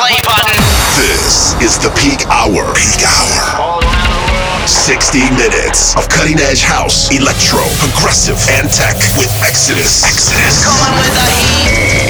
play 0.00 0.16
button. 0.24 0.56
This 0.96 1.52
is 1.60 1.76
the 1.76 1.92
peak 1.92 2.24
hour. 2.32 2.72
Peak 2.72 3.04
hour. 3.04 3.84
60 4.64 5.20
minutes 5.36 5.94
of 5.94 6.08
cutting 6.08 6.40
edge 6.40 6.62
house, 6.62 7.12
electro, 7.12 7.60
progressive, 7.76 8.40
and 8.56 8.70
tech 8.72 8.96
with 9.20 9.28
Exodus. 9.44 10.00
Exodus. 10.00 10.64
Coming 10.64 10.96
with 11.04 11.12
the 11.12 11.28
heat. 11.36 12.00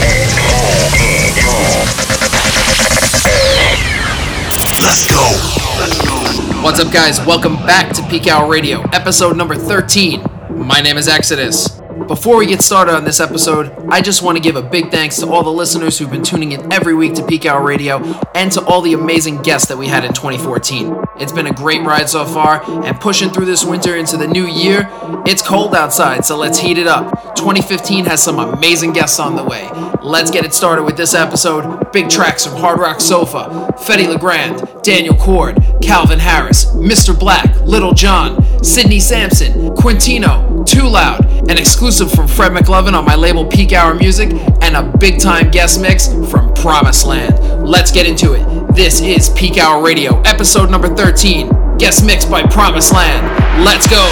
Let's 4.87 5.03
go. 5.11 6.63
What's 6.63 6.79
up, 6.79 6.93
guys? 6.93 7.19
Welcome 7.27 7.57
back 7.67 7.93
to 7.95 8.07
Peak 8.07 8.29
Hour 8.29 8.49
Radio, 8.49 8.83
episode 8.93 9.37
number 9.37 9.57
13. 9.57 10.23
My 10.51 10.81
name 10.81 10.97
is 10.97 11.09
Exodus. 11.09 11.80
Before 12.07 12.37
we 12.37 12.47
get 12.47 12.63
started 12.63 12.95
on 12.95 13.05
this 13.05 13.21
episode, 13.21 13.73
I 13.89 14.01
just 14.01 14.23
want 14.23 14.37
to 14.37 14.43
give 14.43 14.57
a 14.57 14.63
big 14.63 14.91
thanks 14.91 15.19
to 15.19 15.29
all 15.29 15.43
the 15.43 15.51
listeners 15.51 15.99
who've 15.99 16.11
been 16.11 16.23
tuning 16.23 16.53
in 16.53 16.73
every 16.73 16.95
week 16.95 17.15
to 17.15 17.27
Peak 17.27 17.47
Hour 17.47 17.65
Radio 17.65 17.99
and 18.35 18.51
to 18.53 18.65
all 18.65 18.81
the 18.81 18.93
amazing 18.93 19.43
guests 19.43 19.69
that 19.69 19.77
we 19.77 19.87
had 19.87 20.05
in 20.05 20.13
2014. 20.13 20.95
It's 21.19 21.33
been 21.33 21.47
a 21.47 21.53
great 21.53 21.83
ride 21.83 22.09
so 22.09 22.25
far, 22.25 22.63
and 22.85 22.99
pushing 23.01 23.31
through 23.31 23.47
this 23.47 23.65
winter 23.65 23.97
into 23.97 24.17
the 24.17 24.27
new 24.27 24.47
year, 24.47 24.89
it's 25.27 25.43
cold 25.43 25.75
outside, 25.75 26.25
so 26.25 26.37
let's 26.37 26.59
heat 26.59 26.79
it 26.79 26.87
up. 26.87 27.35
2015 27.37 28.07
has 28.07 28.23
some 28.23 28.39
amazing 28.39 28.93
guests 28.93 29.19
on 29.21 29.37
the 29.37 29.45
way. 29.45 29.69
Let's 30.03 30.31
get 30.31 30.45
it 30.45 30.55
started 30.55 30.85
with 30.85 30.97
this 30.97 31.15
episode. 31.15 31.93
Big 31.93 32.09
tracks 32.09 32.47
from 32.47 32.57
Hard 32.57 32.81
Rock 32.81 33.01
Sofa, 33.01 33.75
Fedde 33.79 34.09
Le 34.09 34.19
Grand, 34.19 34.63
Daniel 34.83 35.15
Chord, 35.17 35.63
Calvin 35.83 36.19
Harris, 36.19 36.67
Mr. 36.77 37.19
Black, 37.19 37.55
Little 37.61 37.93
John, 37.93 38.43
Sidney 38.65 39.01
Samson, 39.01 39.71
Quintino, 39.71 40.67
Twoloud, 40.67 41.49
and 41.49 41.59
exclusive 41.59 41.90
from 41.91 42.29
Fred 42.29 42.53
McLovin 42.53 42.95
on 42.95 43.05
my 43.05 43.17
label 43.17 43.45
Peak 43.45 43.73
Hour 43.73 43.95
Music, 43.95 44.31
and 44.63 44.77
a 44.77 44.97
big 44.99 45.19
time 45.19 45.51
guest 45.51 45.81
mix 45.81 46.07
from 46.31 46.55
Promise 46.55 47.05
Land. 47.05 47.67
Let's 47.67 47.91
get 47.91 48.07
into 48.07 48.35
it. 48.35 48.75
This 48.77 49.01
is 49.01 49.31
Peak 49.31 49.59
Hour 49.59 49.83
Radio, 49.83 50.21
episode 50.21 50.71
number 50.71 50.95
13, 50.95 51.79
guest 51.79 52.07
mix 52.07 52.25
by 52.25 52.45
Promise 52.45 52.93
Land. 52.93 53.65
Let's 53.65 53.89
go. 53.89 54.09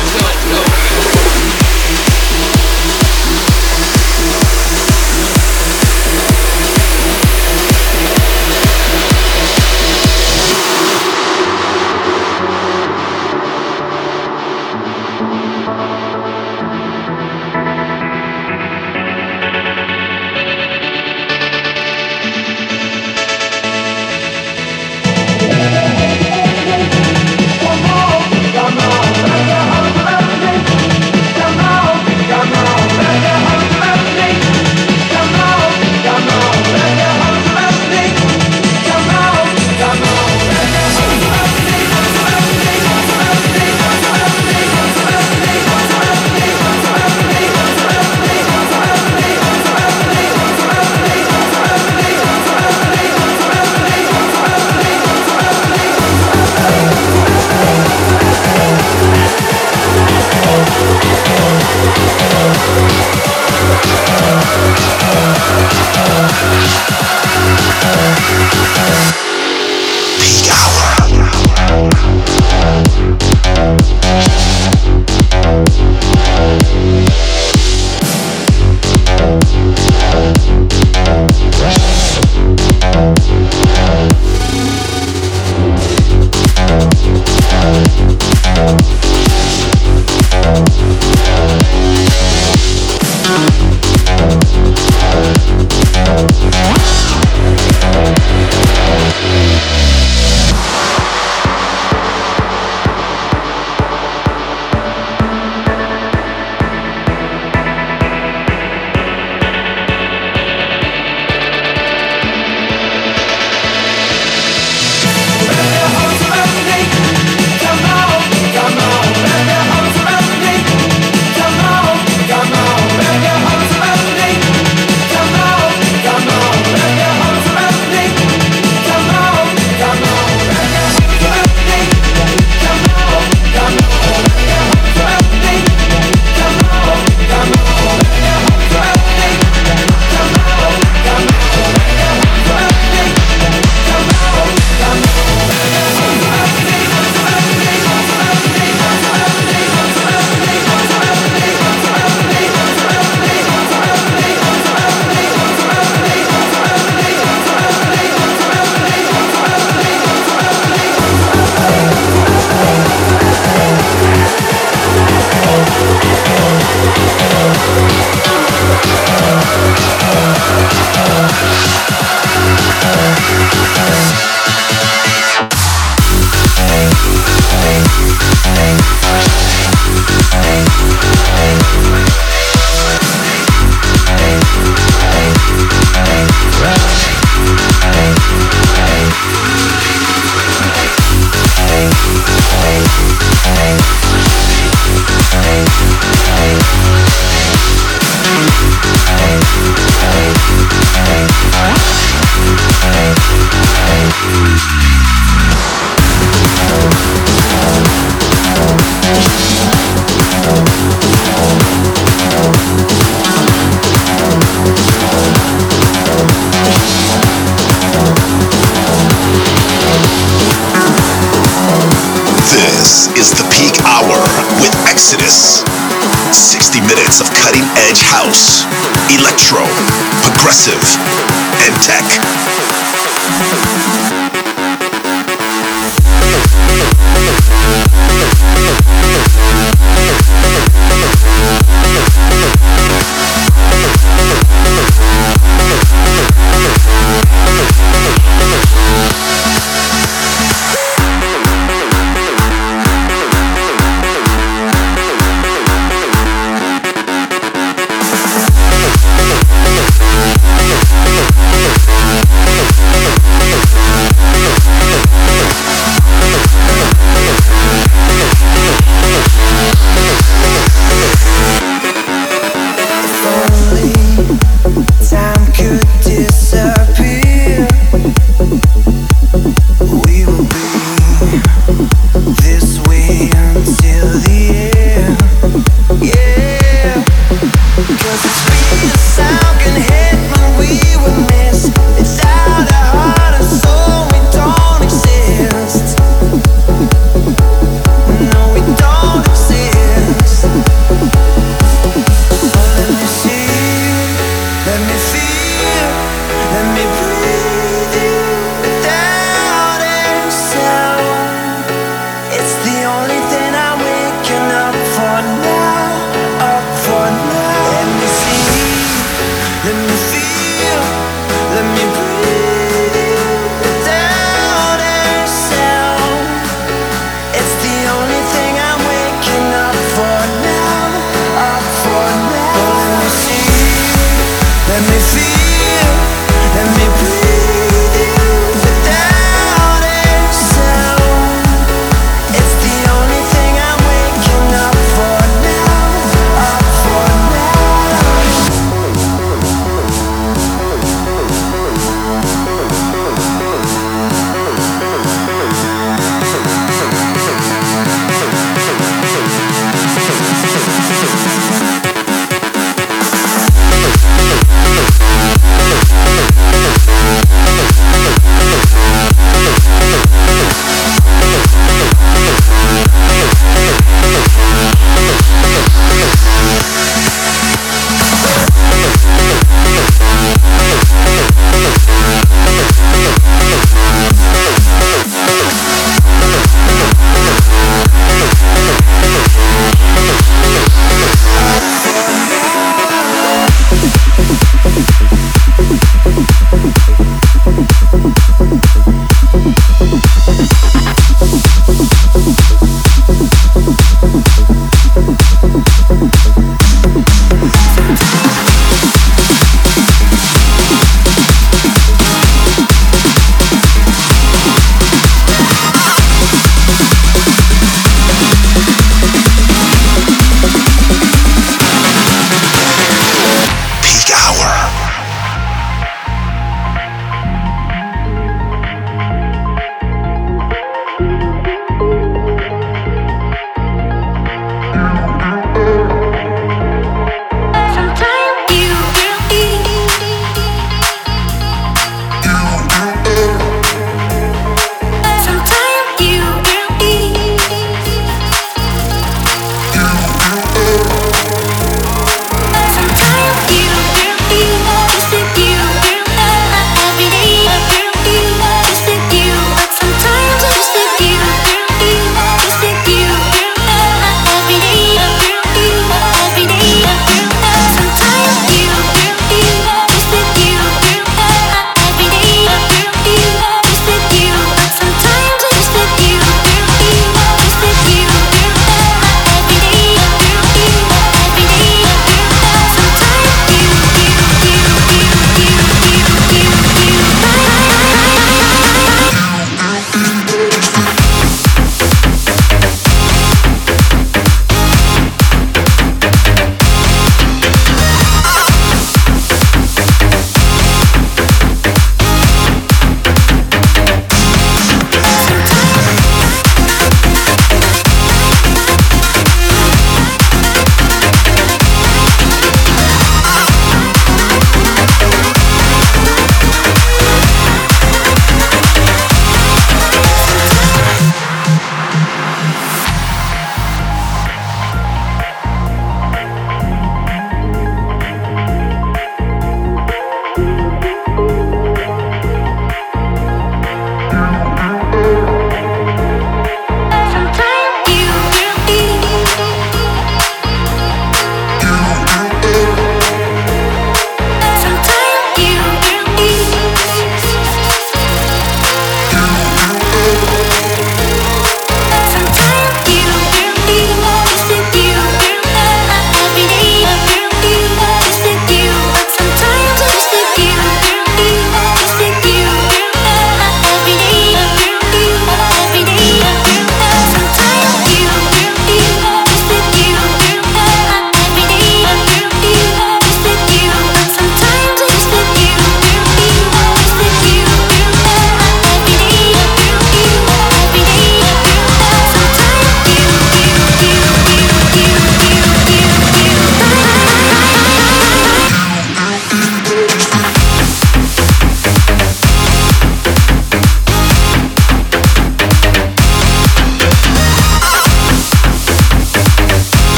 Peak 1.23 1.38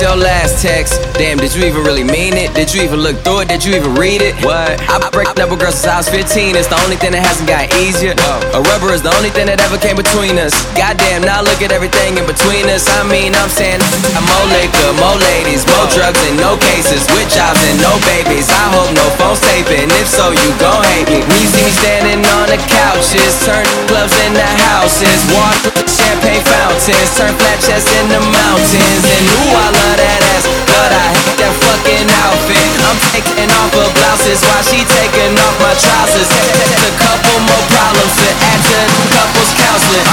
your 0.00 0.16
last 0.16 0.64
text. 0.64 0.96
Damn, 1.20 1.36
did 1.36 1.52
you 1.52 1.68
even 1.68 1.84
really 1.84 2.02
mean 2.02 2.32
it? 2.32 2.56
Did 2.56 2.72
you 2.72 2.80
even 2.82 3.04
look 3.04 3.20
through 3.20 3.44
it? 3.44 3.48
Did 3.52 3.60
you 3.60 3.76
even 3.76 3.92
read 3.94 4.24
it? 4.24 4.32
What? 4.40 4.80
I 4.88 4.96
break 5.12 5.28
up 5.36 5.52
with 5.52 5.60
girls 5.60 5.76
since 5.76 5.92
I 5.92 6.00
was 6.00 6.08
15. 6.08 6.56
It's 6.56 6.72
the 6.72 6.80
only 6.80 6.96
thing 6.96 7.12
that 7.12 7.20
hasn't 7.20 7.44
got 7.44 7.68
easier. 7.76 8.16
A 8.56 8.60
rubber 8.72 8.96
is 8.96 9.04
the 9.04 9.12
only 9.20 9.28
thing 9.28 9.52
that 9.52 9.60
ever 9.60 9.76
came 9.76 10.00
between 10.00 10.40
us. 10.40 10.56
Goddamn, 10.72 11.20
now 11.20 11.44
look 11.44 11.60
at 11.60 11.68
everything 11.68 12.16
in 12.16 12.24
between 12.24 12.64
us. 12.72 12.88
I 12.88 13.04
mean, 13.04 13.36
I'm 13.36 13.52
saying 13.52 13.84
I'm 14.16 14.24
more 14.24 14.46
liquor, 14.48 14.90
more 14.96 15.20
ladies, 15.36 15.68
more 15.68 15.84
drugs, 15.92 16.20
and 16.24 16.40
no 16.40 16.56
cases. 16.72 17.04
With 17.12 17.28
jobs 17.28 17.60
and 17.68 17.76
no 17.84 17.92
babies. 18.08 18.48
I 18.48 18.72
hope 18.72 18.88
no 18.96 19.04
phone's 19.20 19.44
taping. 19.52 19.92
If 20.00 20.08
so, 20.08 20.32
you 20.32 20.48
gon' 20.56 20.80
hate 20.96 21.12
me. 21.12 21.20
When 21.28 21.36
you 21.44 21.48
see 21.52 21.64
me 21.66 21.72
standing 21.76 22.24
on 22.40 22.48
the 22.48 22.56
couches, 22.72 23.36
turn 23.44 23.68
clubs 23.84 24.16
into 24.24 24.48
houses, 24.72 25.20
water, 25.36 25.76
champagne 26.10 26.42
fountains, 26.42 27.10
turn 27.14 27.30
flat 27.38 27.58
chests 27.62 27.86
into 28.02 28.18
mountains. 28.18 29.04
And 29.06 29.24
ooh, 29.30 29.54
I 29.54 29.66
love 29.70 29.96
that 30.02 30.22
ass, 30.34 30.44
but 30.66 30.90
I 30.90 31.06
hate 31.14 31.38
that 31.38 31.54
fucking 31.62 32.08
outfit. 32.26 32.66
I'm 32.82 32.98
taking 33.14 33.50
off 33.54 33.70
her 33.78 33.90
blouses 33.94 34.42
while 34.42 34.64
she 34.66 34.82
taking 34.82 35.38
off 35.38 35.54
my 35.62 35.70
trousers. 35.78 36.26
That's 36.26 36.82
a 36.82 36.94
couple 36.98 37.38
more 37.46 37.64
problems 37.70 38.14
to 38.18 38.26
add 38.26 38.58
to 38.58 38.78
the 38.90 39.06
couples 39.14 39.50
counseling. 39.54 40.06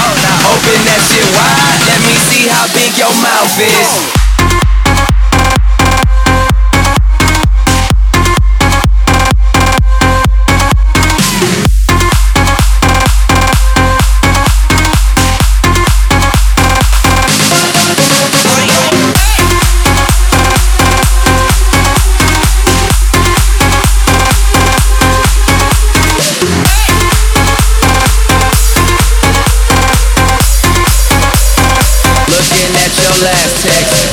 Open 0.54 0.78
that 0.86 1.02
shit 1.02 1.26
wide, 1.34 1.82
let 1.90 2.00
me 2.06 2.14
see 2.30 2.46
how 2.46 2.64
big 2.70 2.94
your 2.94 3.14
mouth 3.18 3.58
is. 3.58 4.27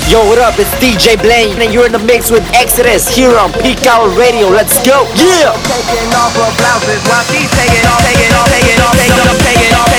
Yo, 0.05 0.21
what 0.29 0.37
up? 0.37 0.53
It's 0.61 0.69
DJ 0.77 1.17
Blaine, 1.17 1.57
and 1.65 1.73
you're 1.73 1.89
in 1.89 1.91
the 1.91 2.05
mix 2.05 2.29
with 2.29 2.45
Exodus 2.53 3.09
here 3.09 3.33
on 3.41 3.49
Peak 3.65 3.89
Hour 3.89 4.05
Radio. 4.13 4.53
Let's 4.53 4.77
go! 4.85 5.01
Yeah! 5.17 5.49
Taking 5.65 6.13
off 6.13 6.29
her 6.37 6.45
blouses 6.61 7.01
while 7.09 7.25
she's 7.25 7.49
taking 7.57 7.81
off, 7.89 8.05
taking 8.05 8.29
off, 8.37 8.45
taking 8.53 8.77
off, 8.85 8.93
taking 8.93 9.17
off, 9.17 9.39
taking 9.41 9.73
off, 9.73 9.94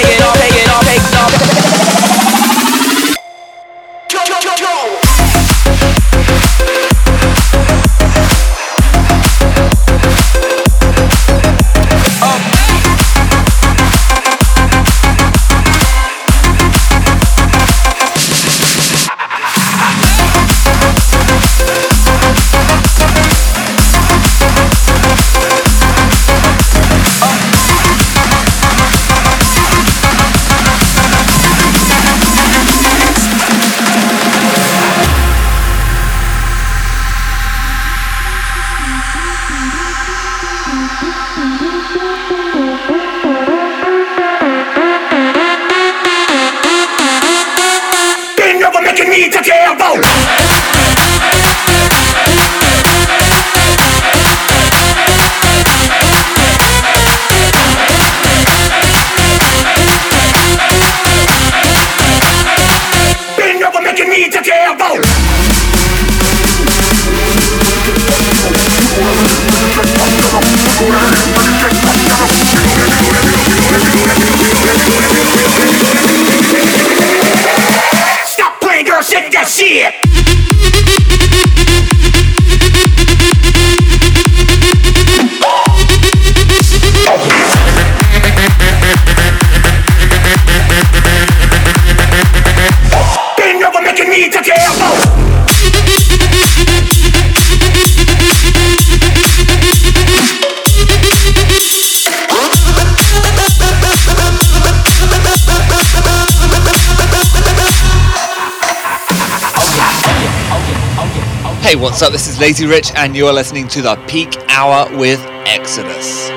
Lazy 112.47 112.65
Rich, 112.65 112.93
and 112.95 113.17
you're 113.17 113.33
listening 113.33 113.67
to 113.67 113.83
the 113.83 113.97
Peak 114.07 114.37
Hour 114.49 114.97
with 114.97 115.19
Exodus. 115.47 116.36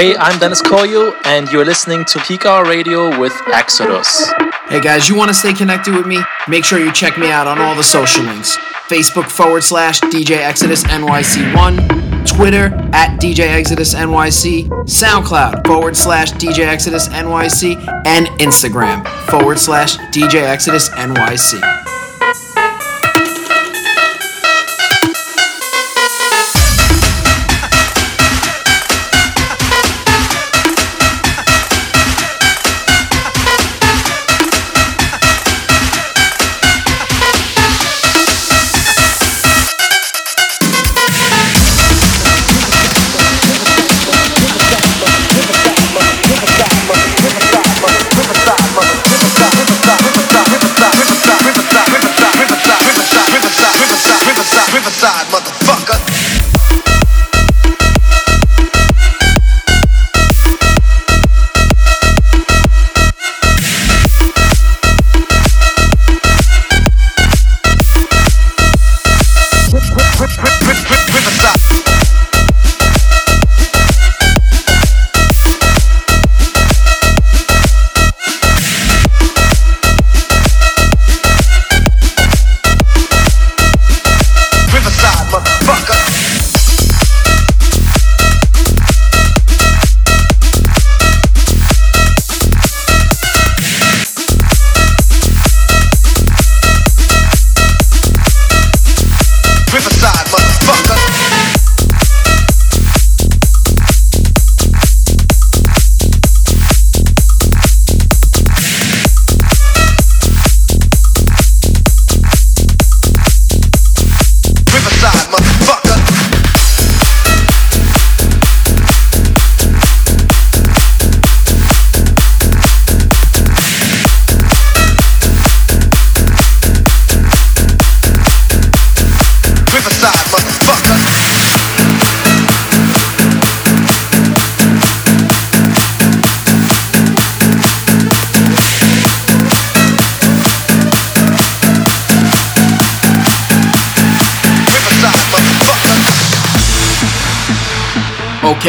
Hey, 0.00 0.16
I'm 0.16 0.40
Deniz 0.40 0.62
Koyu, 0.62 1.14
and 1.26 1.46
you're 1.52 1.66
listening 1.66 2.06
to 2.06 2.18
Peak 2.20 2.46
Hour 2.46 2.64
Radio 2.64 3.20
with 3.20 3.38
Exodus. 3.48 4.32
Hey 4.70 4.80
guys, 4.80 5.10
you 5.10 5.14
want 5.14 5.28
to 5.28 5.34
stay 5.34 5.52
connected 5.52 5.94
with 5.94 6.06
me? 6.06 6.22
Make 6.48 6.64
sure 6.64 6.78
you 6.78 6.90
check 6.90 7.18
me 7.18 7.30
out 7.30 7.46
on 7.46 7.58
all 7.58 7.74
the 7.74 7.82
social 7.82 8.24
links 8.24 8.56
Facebook 8.88 9.28
forward 9.28 9.62
slash 9.62 10.00
DJ 10.00 10.38
Exodus 10.38 10.84
NYC1, 10.84 12.26
Twitter 12.26 12.74
at 12.94 13.20
DJ 13.20 13.40
Exodus 13.40 13.94
NYC, 13.94 14.68
SoundCloud 14.84 15.66
forward 15.66 15.94
slash 15.94 16.32
DJ 16.32 16.60
Exodus 16.60 17.08
NYC, 17.08 17.76
and 18.06 18.26
Instagram 18.40 19.06
forward 19.26 19.58
slash 19.58 19.98
DJ 20.14 20.36
Exodus 20.44 20.88
NYC. 20.88 21.79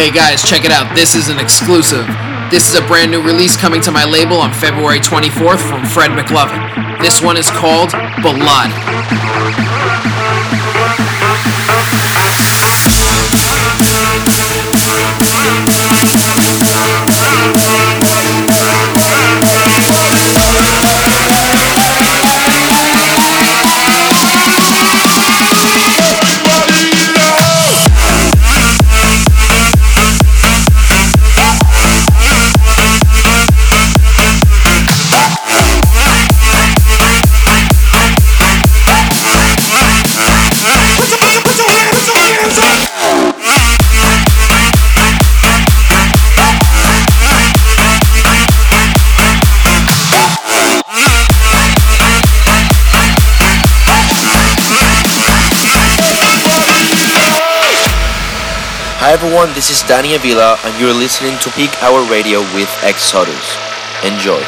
Okay, 0.01 0.09
guys, 0.09 0.41
check 0.41 0.65
it 0.65 0.71
out. 0.71 0.95
This 0.95 1.13
is 1.13 1.29
an 1.29 1.37
exclusive. 1.37 2.07
This 2.49 2.67
is 2.67 2.73
a 2.73 2.81
brand 2.87 3.11
new 3.11 3.21
release 3.21 3.55
coming 3.55 3.81
to 3.81 3.91
my 3.91 4.03
label 4.03 4.37
on 4.37 4.51
February 4.51 4.97
24th 4.97 5.59
from 5.69 5.85
Fred 5.85 6.09
McLovin. 6.17 6.99
This 7.03 7.21
one 7.21 7.37
is 7.37 7.51
called 7.51 7.91
Balad. 8.25 8.71
Hi 59.11 59.15
everyone, 59.15 59.51
this 59.53 59.69
is 59.69 59.83
Danny 59.83 60.15
Avila 60.15 60.57
and 60.63 60.79
you're 60.79 60.93
listening 60.93 61.37
to 61.39 61.51
Peak 61.51 61.83
Hour 61.83 62.09
Radio 62.09 62.39
with 62.55 62.71
Exodus. 62.81 63.57
Enjoy. 64.05 64.39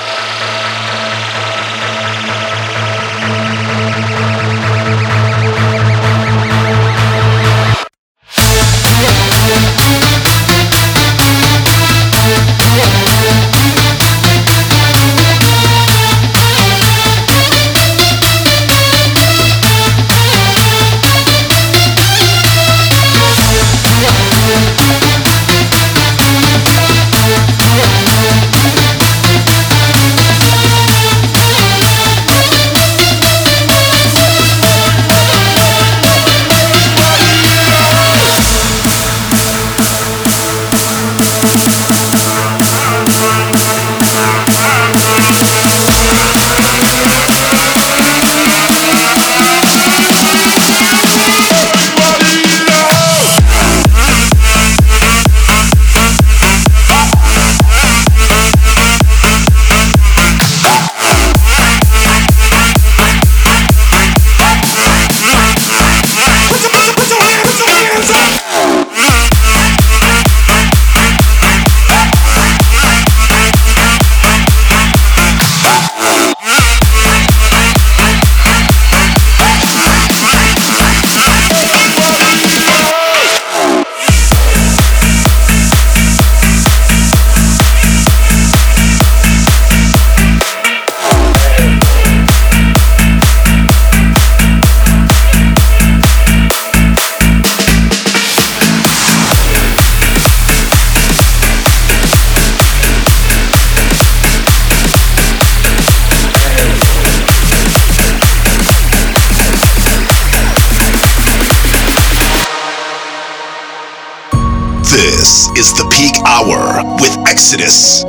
Exodus. 117.54 118.02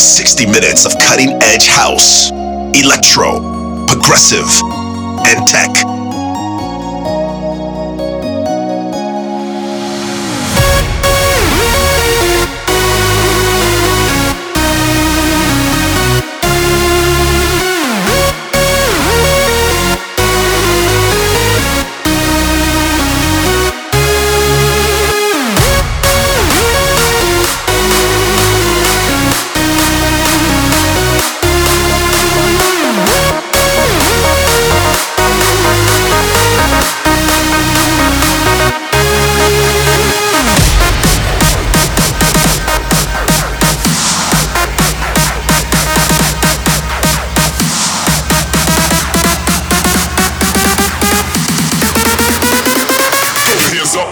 60 0.00 0.46
minutes 0.46 0.86
of 0.86 0.92
cutting 1.00 1.30
edge 1.42 1.66
house, 1.66 2.30
electro, 2.78 3.40
progressive, 3.88 4.46
and 5.26 5.44
tech. 5.48 5.87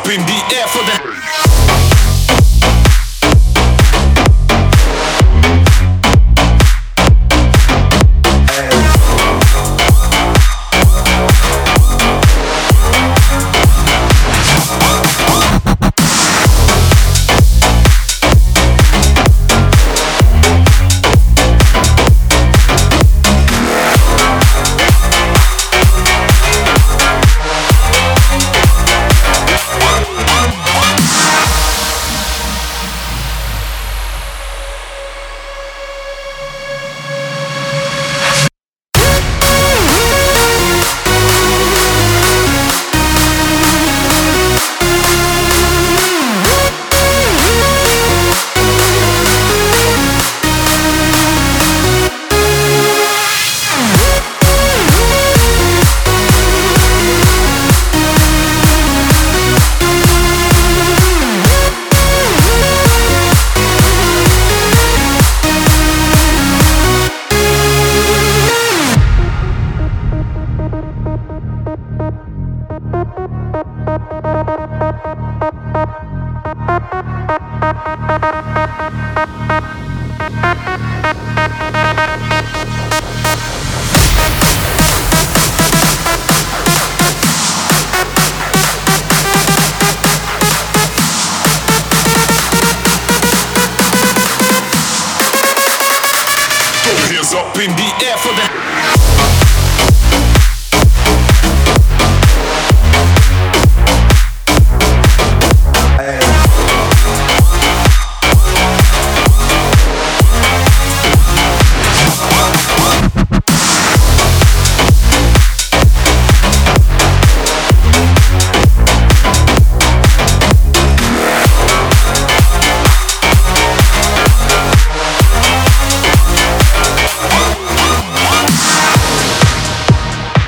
Up 0.06 0.12
in 0.12 0.20
the 0.26 0.54
air 0.54 0.66
for 0.68 0.84
the. 0.84 1.45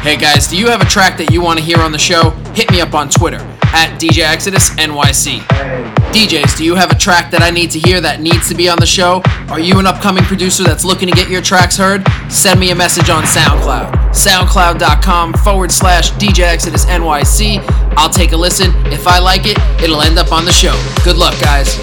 Hey 0.09 0.17
guys, 0.17 0.47
do 0.47 0.57
you 0.57 0.69
have 0.69 0.81
a 0.81 0.87
track 0.87 1.19
that 1.19 1.31
you 1.31 1.43
want 1.43 1.59
to 1.59 1.63
hear 1.63 1.81
on 1.81 1.93
the 1.93 1.99
show? 1.99 2.31
Hit 2.55 2.71
me 2.71 2.81
up 2.81 2.95
on 2.95 3.11
Twitter 3.11 3.37
at 3.75 4.01
DJ 4.01 4.23
Exodus 4.23 4.71
NYC. 4.77 5.41
DJs, 6.17 6.57
do 6.57 6.65
you 6.65 6.77
have 6.77 6.91
a 6.91 6.95
track 6.95 7.31
that 7.31 7.43
I 7.43 7.51
need 7.51 7.71
to 7.73 7.79
hear 7.79 8.01
that 8.01 8.23
needs 8.23 8.49
to 8.49 8.55
be 8.55 8.71
on 8.71 8.79
the 8.79 8.87
show? 8.87 9.21
Are 9.51 9.61
you 9.61 9.79
an 9.79 9.87
upcoming 9.87 10.25
producer 10.25 10.65
that's 10.65 10.83
looking 10.83 11.09
to 11.09 11.15
get 11.15 11.29
your 11.29 11.43
tracks 11.43 11.77
heard? 11.77 12.07
Send 12.31 12.59
me 12.59 12.71
a 12.71 12.75
message 12.75 13.11
on 13.11 13.25
SoundCloud. 13.25 13.93
SoundCloud.com 14.15 15.35
forward 15.35 15.71
slash 15.71 16.11
DJ 16.13 16.45
Exodus 16.45 16.87
NYC. 16.87 17.63
I'll 17.99 18.09
take 18.09 18.33
a 18.33 18.37
listen. 18.39 18.73
If 18.87 19.07
I 19.07 19.19
like 19.19 19.43
it, 19.45 19.59
it'll 19.83 20.01
end 20.01 20.19
up 20.19 20.33
on 20.33 20.47
the 20.47 20.53
show. 20.53 20.73
Good 21.05 21.19
luck, 21.19 21.39
guys. 21.39 21.77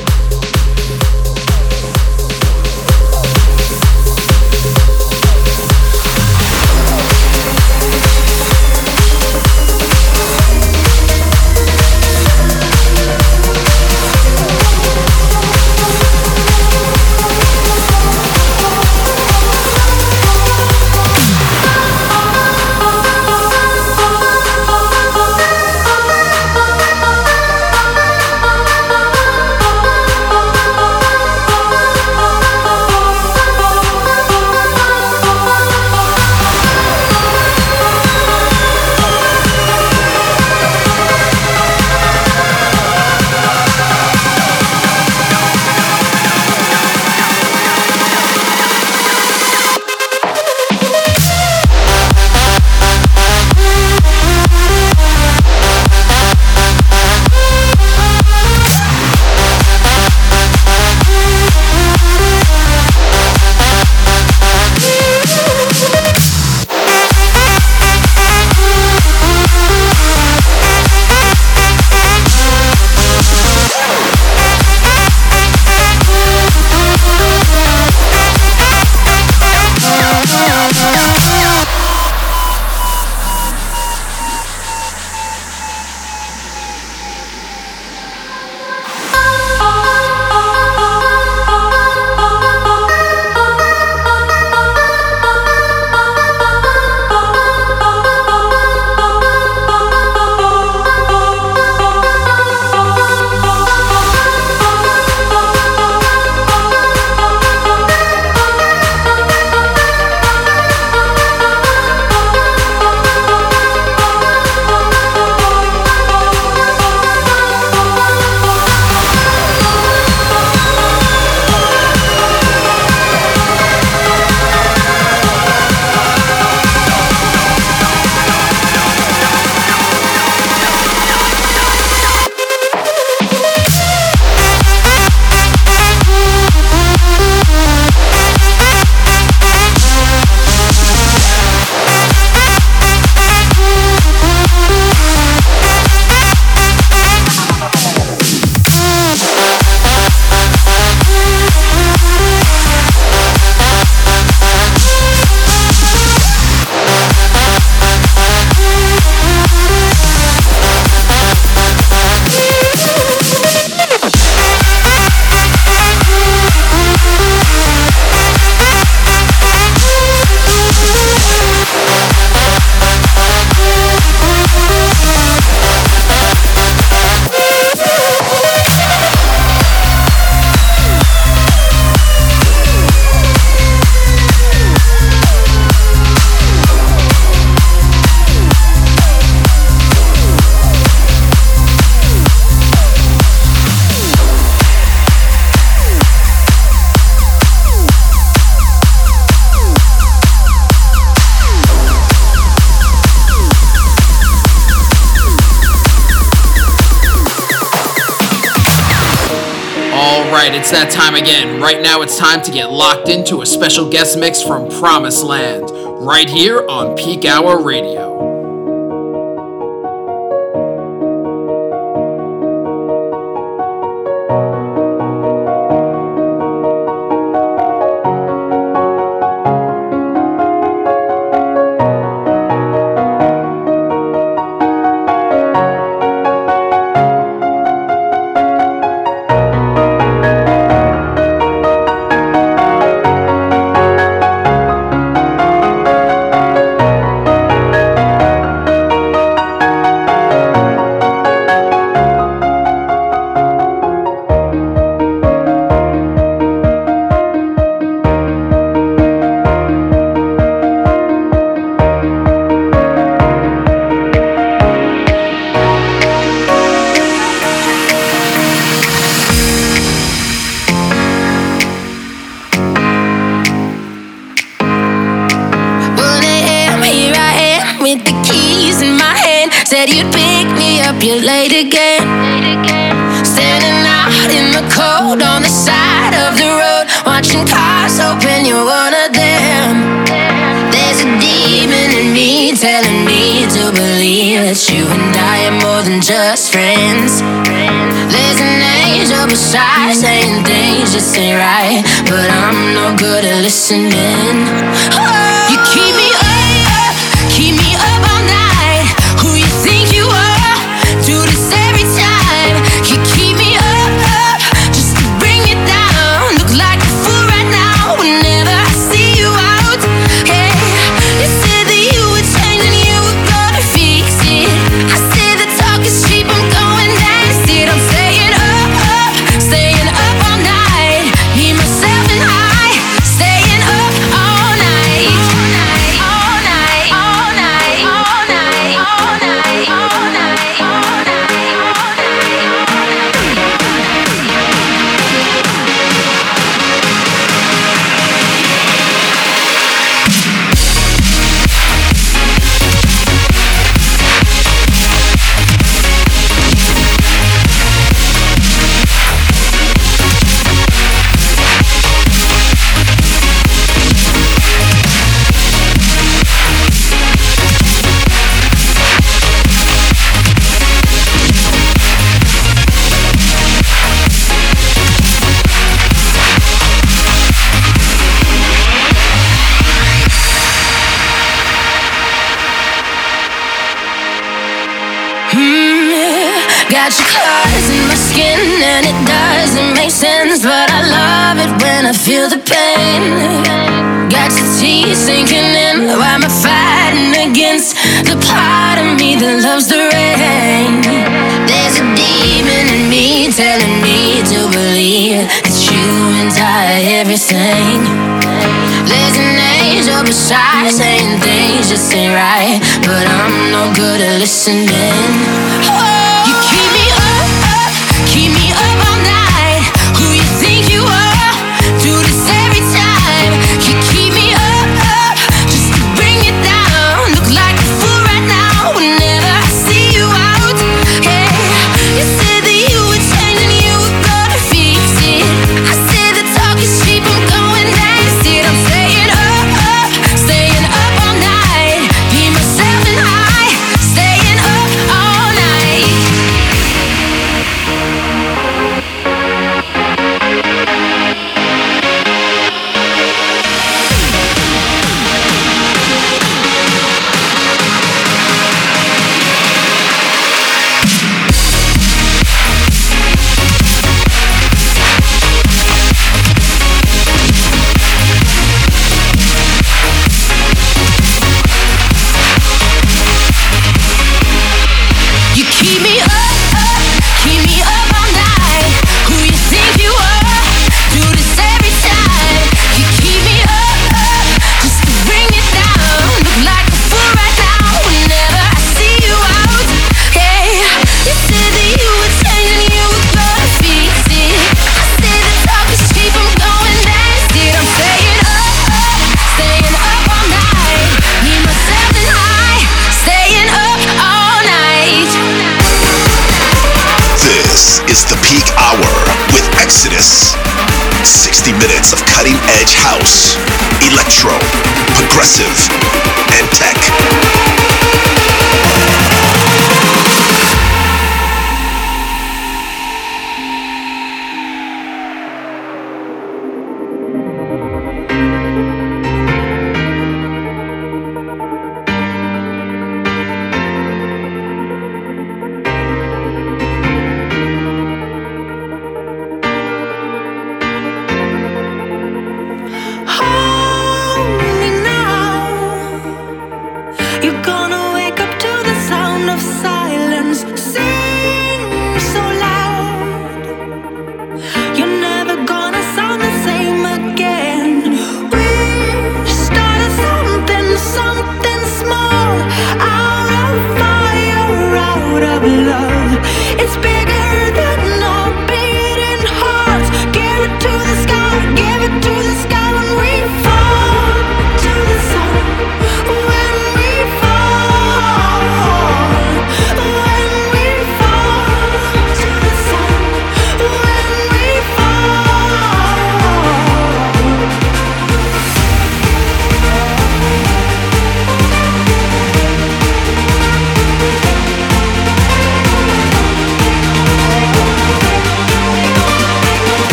Right, 210.46 210.54
it's 210.54 210.70
that 210.70 210.92
time 210.92 211.16
again. 211.16 211.60
Right 211.60 211.82
now, 211.82 212.04
it's 212.04 212.20
time 212.20 212.40
to 212.44 212.52
get 212.52 212.70
locked 212.70 213.10
into 213.10 213.42
a 213.42 213.48
special 213.48 213.90
guest 213.90 214.20
mix 214.20 214.44
from 214.44 214.70
Promise 214.70 215.24
Land, 215.24 215.72
right 216.06 216.30
here 216.30 216.64
on 216.70 216.96
Peak 216.96 217.26
Hour 217.26 217.64
Radio. 217.64 218.15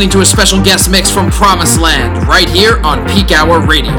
Listening 0.00 0.12
to 0.12 0.22
a 0.22 0.24
special 0.24 0.64
guest 0.64 0.90
mix 0.90 1.10
from 1.10 1.30
Promise 1.30 1.78
Land 1.78 2.26
right 2.26 2.48
here 2.48 2.78
on 2.78 3.06
Peak 3.06 3.32
Hour 3.32 3.60
Radio. 3.60 3.92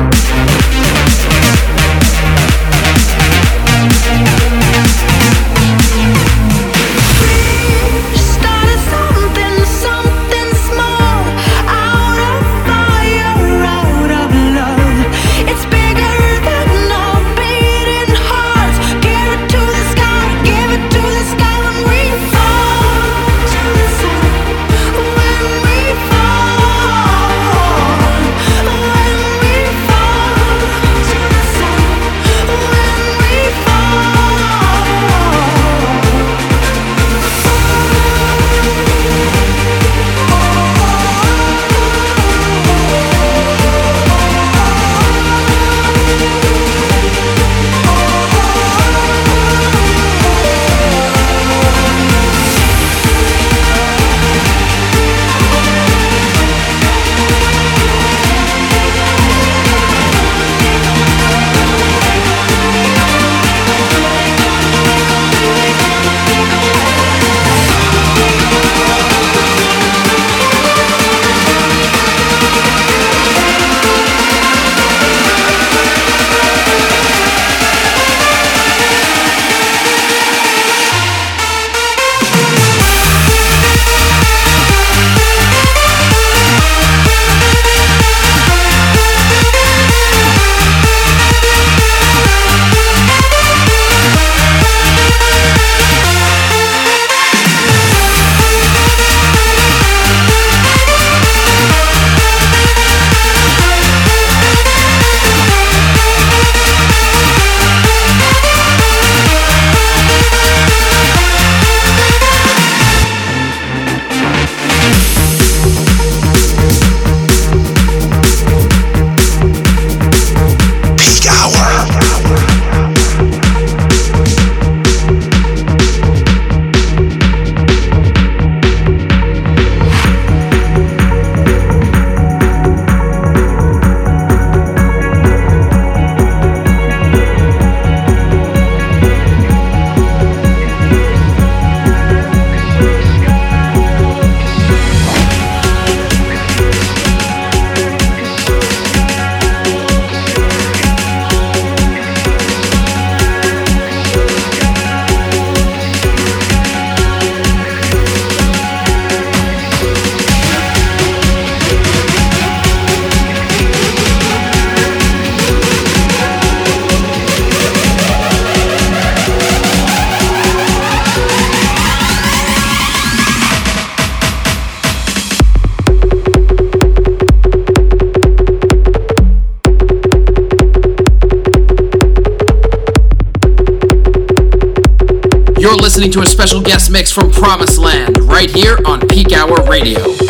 To 186.12 186.20
a 186.20 186.26
special 186.26 186.62
guest 186.62 186.91
mix 186.91 187.09
from 187.09 187.32
Promise 187.32 187.78
Land 187.78 188.22
right 188.24 188.51
here 188.51 188.78
on 188.86 188.99
Peak 189.07 189.32
Hour 189.32 189.64
Radio. 189.64 190.20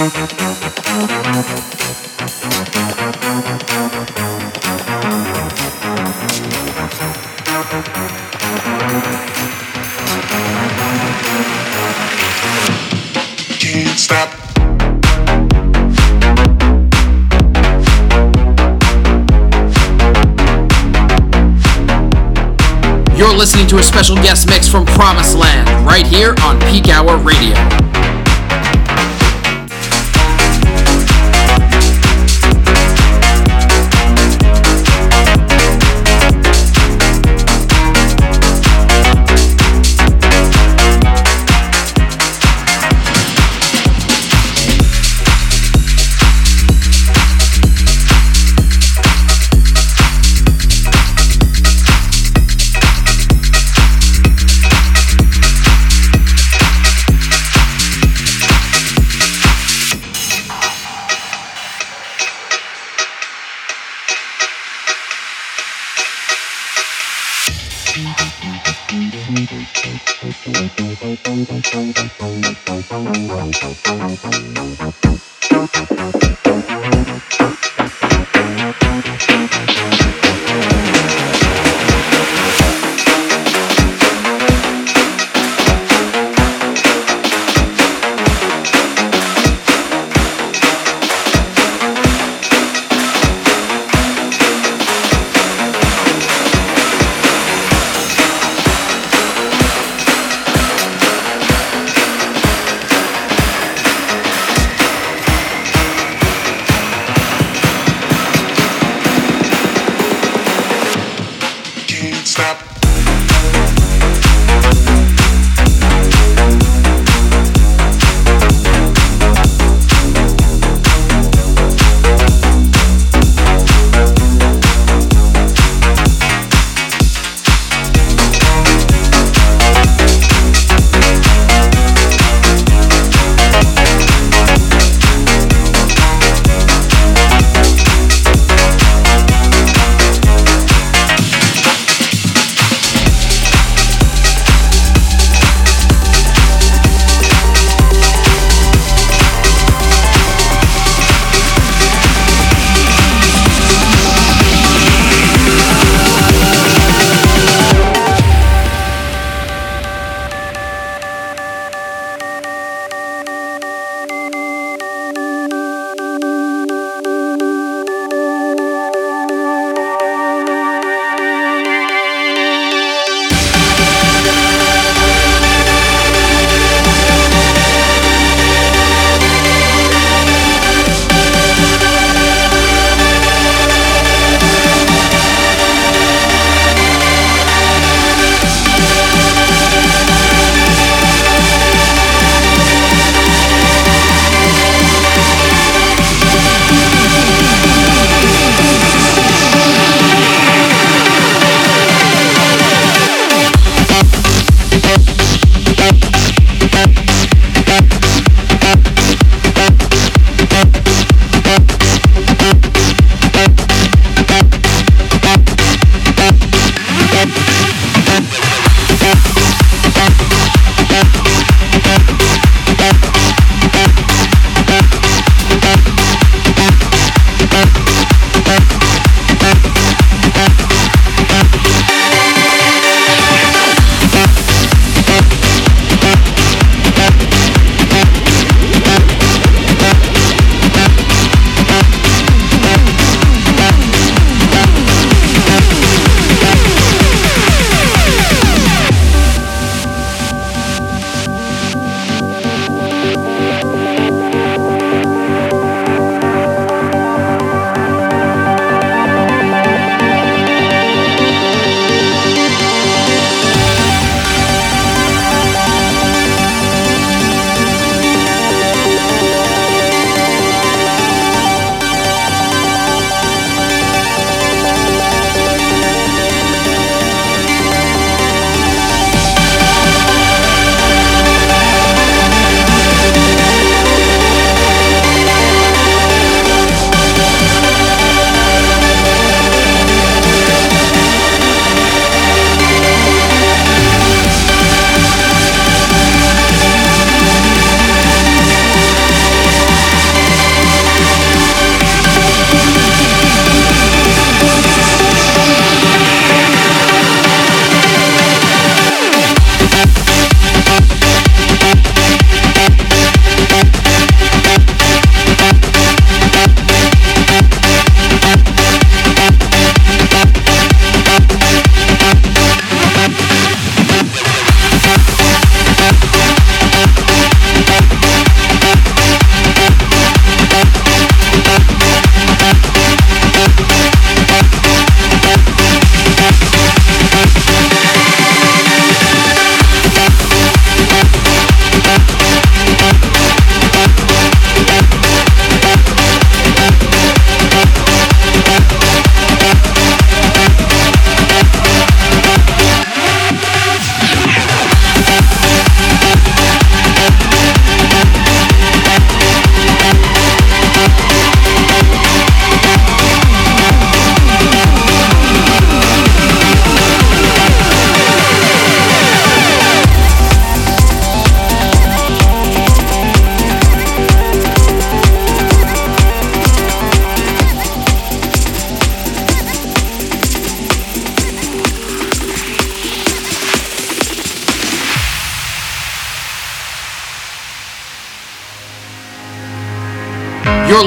You're 0.00 0.08
listening 23.36 23.66
to 23.66 23.76
a 23.76 23.82
special 23.82 24.16
guest 24.16 24.48
mix 24.48 24.66
from 24.66 24.86
Promise 24.86 25.34
Land 25.34 25.68
right 25.86 26.06
here 26.06 26.34
on 26.42 26.58
Peak 26.60 26.88
Hour 26.88 27.18
Radio. 27.18 27.89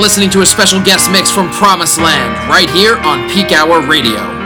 Listening 0.03 0.29
to 0.31 0.41
a 0.41 0.45
special 0.45 0.83
guest 0.83 1.09
mix 1.09 1.31
from 1.31 1.49
Promise 1.49 1.97
Land 1.97 2.49
right 2.49 2.69
here 2.69 2.97
on 2.97 3.29
Peak 3.29 3.53
Hour 3.53 3.87
Radio. 3.87 4.42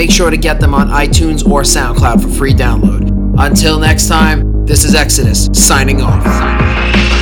Make 0.00 0.10
sure 0.10 0.30
to 0.30 0.36
get 0.38 0.58
them 0.58 0.72
on 0.72 0.88
iTunes 0.88 1.46
or 1.46 1.60
SoundCloud 1.60 2.22
for 2.22 2.28
free 2.30 2.54
download. 2.54 3.34
Until 3.38 3.78
next 3.78 4.08
time, 4.08 4.64
this 4.64 4.86
is 4.86 4.94
Exodus, 4.94 5.50
signing 5.52 6.00
off. 6.00 7.19